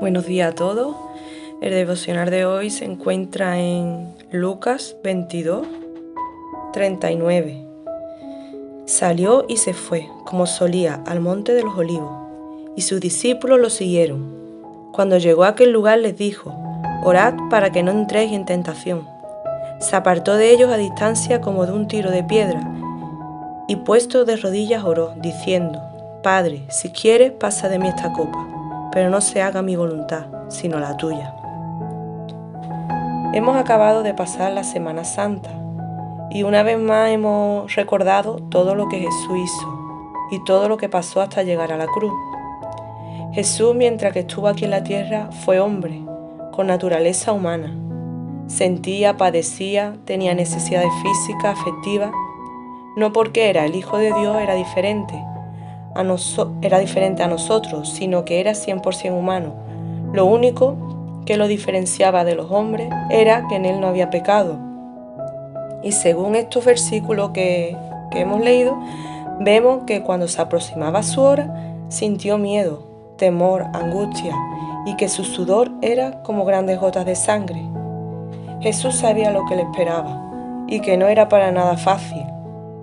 Buenos 0.00 0.26
días 0.26 0.52
a 0.52 0.54
todos. 0.54 0.94
El 1.60 1.72
devocional 1.72 2.30
de 2.30 2.46
hoy 2.46 2.70
se 2.70 2.84
encuentra 2.84 3.58
en 3.58 4.14
Lucas 4.30 4.94
22, 5.02 5.66
39. 6.72 7.64
Salió 8.86 9.44
y 9.48 9.56
se 9.56 9.74
fue, 9.74 10.08
como 10.24 10.46
solía, 10.46 11.02
al 11.04 11.18
monte 11.18 11.52
de 11.52 11.64
los 11.64 11.76
olivos, 11.76 12.12
y 12.76 12.82
sus 12.82 13.00
discípulos 13.00 13.58
lo 13.58 13.70
siguieron. 13.70 14.36
Cuando 14.92 15.18
llegó 15.18 15.42
a 15.42 15.48
aquel 15.48 15.72
lugar 15.72 15.98
les 15.98 16.16
dijo, 16.16 16.54
Orad 17.02 17.34
para 17.50 17.72
que 17.72 17.82
no 17.82 17.90
entréis 17.90 18.30
en 18.30 18.44
tentación. 18.44 19.04
Se 19.80 19.96
apartó 19.96 20.36
de 20.36 20.52
ellos 20.52 20.70
a 20.70 20.76
distancia 20.76 21.40
como 21.40 21.66
de 21.66 21.72
un 21.72 21.88
tiro 21.88 22.12
de 22.12 22.22
piedra, 22.22 22.60
y 23.66 23.74
puesto 23.74 24.24
de 24.24 24.36
rodillas 24.36 24.84
oró, 24.84 25.14
diciendo, 25.16 25.82
Padre, 26.22 26.62
si 26.68 26.90
quieres, 26.90 27.32
pasa 27.32 27.68
de 27.68 27.80
mí 27.80 27.88
esta 27.88 28.12
copa 28.12 28.57
pero 28.92 29.10
no 29.10 29.20
se 29.20 29.42
haga 29.42 29.62
mi 29.62 29.76
voluntad, 29.76 30.26
sino 30.48 30.78
la 30.78 30.96
tuya. 30.96 31.34
Hemos 33.32 33.56
acabado 33.56 34.02
de 34.02 34.14
pasar 34.14 34.52
la 34.52 34.64
Semana 34.64 35.04
Santa 35.04 35.50
y 36.30 36.42
una 36.42 36.62
vez 36.62 36.78
más 36.78 37.10
hemos 37.10 37.74
recordado 37.74 38.36
todo 38.36 38.74
lo 38.74 38.88
que 38.88 38.98
Jesús 38.98 39.38
hizo 39.38 39.78
y 40.30 40.42
todo 40.44 40.68
lo 40.68 40.76
que 40.76 40.88
pasó 40.88 41.20
hasta 41.20 41.42
llegar 41.42 41.72
a 41.72 41.76
la 41.76 41.86
cruz. 41.86 42.12
Jesús, 43.32 43.74
mientras 43.74 44.12
que 44.12 44.20
estuvo 44.20 44.48
aquí 44.48 44.64
en 44.64 44.70
la 44.70 44.82
tierra, 44.82 45.30
fue 45.44 45.60
hombre, 45.60 46.02
con 46.52 46.66
naturaleza 46.66 47.32
humana. 47.32 47.74
Sentía, 48.46 49.16
padecía, 49.16 49.96
tenía 50.06 50.34
necesidades 50.34 50.90
físicas, 51.02 51.58
afectivas. 51.58 52.10
No 52.96 53.12
porque 53.12 53.50
era 53.50 53.64
el 53.66 53.76
Hijo 53.76 53.98
de 53.98 54.12
Dios 54.12 54.40
era 54.40 54.54
diferente, 54.54 55.22
era 56.62 56.78
diferente 56.78 57.22
a 57.22 57.28
nosotros, 57.28 57.88
sino 57.88 58.24
que 58.24 58.40
era 58.40 58.52
100% 58.52 59.12
humano. 59.12 59.52
Lo 60.12 60.26
único 60.26 60.76
que 61.26 61.36
lo 61.36 61.48
diferenciaba 61.48 62.24
de 62.24 62.34
los 62.34 62.50
hombres 62.50 62.88
era 63.10 63.46
que 63.48 63.56
en 63.56 63.66
él 63.66 63.80
no 63.80 63.88
había 63.88 64.10
pecado. 64.10 64.58
Y 65.82 65.92
según 65.92 66.36
estos 66.36 66.64
versículos 66.64 67.30
que, 67.30 67.76
que 68.10 68.20
hemos 68.20 68.40
leído, 68.40 68.78
vemos 69.40 69.84
que 69.86 70.02
cuando 70.02 70.28
se 70.28 70.40
aproximaba 70.40 71.02
su 71.02 71.20
hora, 71.20 71.76
sintió 71.88 72.38
miedo, 72.38 72.82
temor, 73.16 73.66
angustia, 73.74 74.34
y 74.86 74.96
que 74.96 75.08
su 75.08 75.24
sudor 75.24 75.70
era 75.82 76.22
como 76.22 76.44
grandes 76.44 76.80
gotas 76.80 77.04
de 77.04 77.16
sangre. 77.16 77.62
Jesús 78.60 78.94
sabía 78.96 79.30
lo 79.30 79.44
que 79.46 79.56
le 79.56 79.62
esperaba, 79.62 80.64
y 80.66 80.80
que 80.80 80.96
no 80.96 81.06
era 81.06 81.28
para 81.28 81.52
nada 81.52 81.76
fácil, 81.76 82.24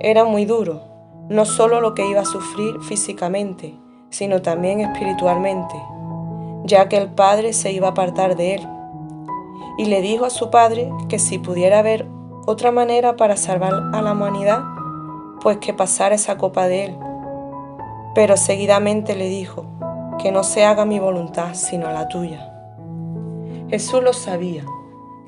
era 0.00 0.24
muy 0.24 0.44
duro, 0.44 0.93
no 1.28 1.44
solo 1.44 1.80
lo 1.80 1.94
que 1.94 2.08
iba 2.08 2.20
a 2.20 2.26
sufrir 2.26 2.80
físicamente, 2.80 3.74
sino 4.10 4.42
también 4.42 4.80
espiritualmente, 4.80 5.74
ya 6.64 6.88
que 6.88 6.96
el 6.96 7.08
Padre 7.10 7.52
se 7.52 7.72
iba 7.72 7.88
a 7.88 7.90
apartar 7.90 8.36
de 8.36 8.56
él. 8.56 8.68
Y 9.78 9.86
le 9.86 10.00
dijo 10.02 10.24
a 10.24 10.30
su 10.30 10.50
Padre 10.50 10.90
que 11.08 11.18
si 11.18 11.38
pudiera 11.38 11.80
haber 11.80 12.06
otra 12.46 12.70
manera 12.70 13.16
para 13.16 13.36
salvar 13.36 13.72
a 13.92 14.02
la 14.02 14.12
humanidad, 14.12 14.62
pues 15.40 15.58
que 15.58 15.74
pasara 15.74 16.14
esa 16.14 16.36
copa 16.36 16.66
de 16.66 16.84
él. 16.84 16.98
Pero 18.14 18.36
seguidamente 18.36 19.16
le 19.16 19.28
dijo, 19.28 19.66
que 20.18 20.32
no 20.32 20.42
se 20.42 20.64
haga 20.64 20.84
mi 20.84 20.98
voluntad, 20.98 21.54
sino 21.54 21.90
la 21.90 22.08
tuya. 22.08 22.50
Jesús 23.68 24.02
lo 24.02 24.12
sabía, 24.12 24.64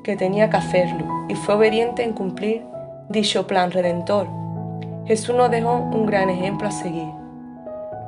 que 0.03 0.15
tenía 0.15 0.49
que 0.49 0.57
hacerlo, 0.57 1.05
y 1.27 1.35
fue 1.35 1.55
obediente 1.55 2.03
en 2.03 2.13
cumplir 2.13 2.65
dicho 3.09 3.47
plan 3.47 3.71
redentor 3.71 4.27
Jesús 5.07 5.33
nos 5.33 5.49
dejó 5.49 5.75
un 5.75 6.05
gran 6.05 6.29
ejemplo 6.29 6.67
a 6.67 6.71
seguir. 6.71 7.07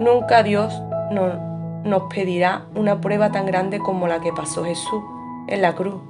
Nunca 0.02 0.44
Dios 0.44 0.81
nos 1.11 2.03
pedirá 2.14 2.66
una 2.75 3.00
prueba 3.00 3.31
tan 3.31 3.45
grande 3.45 3.80
como 3.80 4.08
la 4.08 4.19
que 4.19 4.33
pasó 4.33 4.66
Jesús 4.66 5.02
en 5.47 5.61
la 5.61 5.75
cruz. 5.75 6.02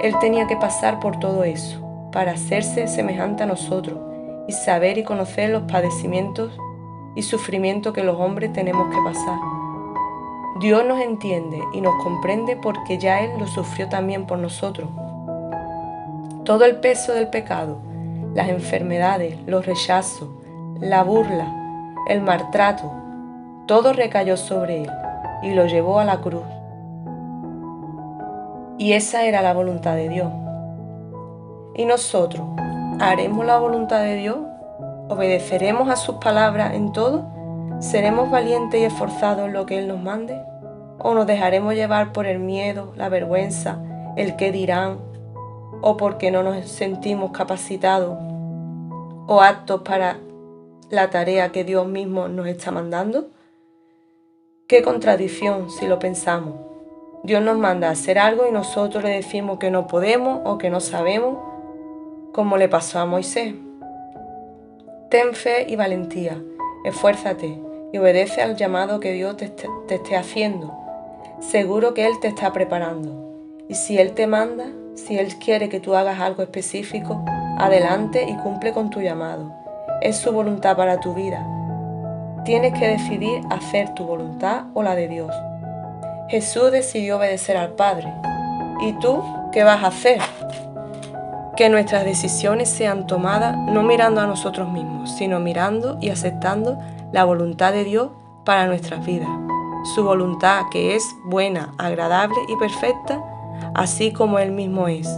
Él 0.00 0.14
tenía 0.20 0.48
que 0.48 0.56
pasar 0.56 0.98
por 0.98 1.20
todo 1.20 1.44
eso 1.44 1.80
para 2.10 2.32
hacerse 2.32 2.88
semejante 2.88 3.44
a 3.44 3.46
nosotros 3.46 4.00
y 4.48 4.52
saber 4.52 4.98
y 4.98 5.04
conocer 5.04 5.50
los 5.50 5.62
padecimientos 5.62 6.58
y 7.14 7.22
sufrimientos 7.22 7.92
que 7.92 8.02
los 8.02 8.18
hombres 8.18 8.52
tenemos 8.52 8.88
que 8.88 9.00
pasar. 9.04 9.38
Dios 10.58 10.84
nos 10.84 11.00
entiende 11.00 11.62
y 11.72 11.80
nos 11.80 12.02
comprende 12.02 12.56
porque 12.56 12.98
ya 12.98 13.20
Él 13.20 13.30
lo 13.38 13.46
sufrió 13.46 13.88
también 13.88 14.26
por 14.26 14.38
nosotros. 14.38 14.88
Todo 16.44 16.64
el 16.64 16.80
peso 16.80 17.12
del 17.12 17.28
pecado 17.28 17.78
las 18.36 18.50
enfermedades, 18.50 19.38
los 19.46 19.64
rechazos, 19.64 20.28
la 20.78 21.02
burla, 21.02 21.50
el 22.06 22.20
maltrato, 22.20 22.92
todo 23.66 23.94
recayó 23.94 24.36
sobre 24.36 24.82
él 24.82 24.90
y 25.42 25.54
lo 25.54 25.64
llevó 25.64 26.00
a 26.00 26.04
la 26.04 26.20
cruz. 26.20 26.44
Y 28.76 28.92
esa 28.92 29.24
era 29.24 29.40
la 29.40 29.54
voluntad 29.54 29.96
de 29.96 30.10
Dios. 30.10 30.30
¿Y 31.76 31.86
nosotros 31.86 32.46
haremos 33.00 33.46
la 33.46 33.58
voluntad 33.58 34.02
de 34.02 34.16
Dios? 34.16 34.36
¿Obedeceremos 35.08 35.88
a 35.88 35.96
sus 35.96 36.16
palabras 36.16 36.74
en 36.74 36.92
todo? 36.92 37.24
¿Seremos 37.78 38.30
valientes 38.30 38.78
y 38.78 38.84
esforzados 38.84 39.46
en 39.46 39.54
lo 39.54 39.64
que 39.64 39.78
Él 39.78 39.88
nos 39.88 40.02
mande? 40.02 40.38
¿O 40.98 41.14
nos 41.14 41.26
dejaremos 41.26 41.72
llevar 41.72 42.12
por 42.12 42.26
el 42.26 42.38
miedo, 42.38 42.92
la 42.96 43.08
vergüenza, 43.08 43.78
el 44.14 44.36
qué 44.36 44.52
dirán, 44.52 44.98
o 45.80 45.96
porque 45.96 46.30
no 46.30 46.42
nos 46.42 46.66
sentimos 46.68 47.30
capacitados 47.32 48.16
o 49.26 49.40
aptos 49.42 49.82
para 49.82 50.18
la 50.90 51.10
tarea 51.10 51.52
que 51.52 51.64
Dios 51.64 51.86
mismo 51.86 52.28
nos 52.28 52.46
está 52.46 52.70
mandando? 52.70 53.28
Qué 54.68 54.82
contradicción 54.82 55.70
si 55.70 55.86
lo 55.86 55.98
pensamos. 55.98 56.54
Dios 57.22 57.42
nos 57.42 57.58
manda 57.58 57.90
hacer 57.90 58.18
algo 58.18 58.46
y 58.48 58.52
nosotros 58.52 59.02
le 59.02 59.10
decimos 59.10 59.58
que 59.58 59.70
no 59.70 59.86
podemos 59.86 60.40
o 60.44 60.58
que 60.58 60.70
no 60.70 60.80
sabemos, 60.80 61.38
como 62.32 62.56
le 62.56 62.68
pasó 62.68 62.98
a 63.00 63.06
Moisés. 63.06 63.54
Ten 65.10 65.34
fe 65.34 65.66
y 65.68 65.76
valentía, 65.76 66.40
esfuérzate 66.84 67.58
y 67.92 67.98
obedece 67.98 68.42
al 68.42 68.56
llamado 68.56 69.00
que 69.00 69.12
Dios 69.12 69.36
te, 69.36 69.48
te 69.48 69.94
esté 69.96 70.16
haciendo. 70.16 70.76
Seguro 71.40 71.94
que 71.94 72.06
Él 72.06 72.18
te 72.20 72.28
está 72.28 72.52
preparando. 72.52 73.24
Y 73.68 73.74
si 73.74 73.98
Él 73.98 74.12
te 74.12 74.26
manda, 74.26 74.66
si 74.96 75.18
Él 75.18 75.36
quiere 75.36 75.68
que 75.68 75.78
tú 75.78 75.94
hagas 75.94 76.20
algo 76.20 76.42
específico, 76.42 77.24
adelante 77.58 78.26
y 78.28 78.34
cumple 78.36 78.72
con 78.72 78.90
tu 78.90 79.00
llamado. 79.00 79.52
Es 80.00 80.16
su 80.16 80.32
voluntad 80.32 80.76
para 80.76 81.00
tu 81.00 81.14
vida. 81.14 81.46
Tienes 82.44 82.78
que 82.78 82.88
decidir 82.88 83.40
hacer 83.50 83.94
tu 83.94 84.04
voluntad 84.04 84.64
o 84.74 84.82
la 84.82 84.94
de 84.94 85.08
Dios. 85.08 85.32
Jesús 86.28 86.72
decidió 86.72 87.18
obedecer 87.18 87.56
al 87.56 87.72
Padre. 87.72 88.12
¿Y 88.80 88.92
tú 88.94 89.22
qué 89.52 89.64
vas 89.64 89.82
a 89.82 89.88
hacer? 89.88 90.20
Que 91.56 91.68
nuestras 91.68 92.04
decisiones 92.04 92.68
sean 92.68 93.06
tomadas 93.06 93.56
no 93.56 93.82
mirando 93.82 94.20
a 94.20 94.26
nosotros 94.26 94.70
mismos, 94.70 95.10
sino 95.16 95.40
mirando 95.40 95.98
y 96.00 96.10
aceptando 96.10 96.78
la 97.12 97.24
voluntad 97.24 97.72
de 97.72 97.84
Dios 97.84 98.10
para 98.44 98.66
nuestras 98.66 99.04
vidas. 99.04 99.28
Su 99.94 100.04
voluntad 100.04 100.62
que 100.70 100.96
es 100.96 101.04
buena, 101.24 101.72
agradable 101.78 102.36
y 102.48 102.56
perfecta 102.56 103.22
así 103.74 104.12
como 104.12 104.38
Él 104.38 104.52
mismo 104.52 104.88
es. 104.88 105.08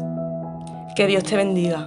Que 0.95 1.07
Dios 1.07 1.25
te 1.25 1.37
bendiga. 1.37 1.87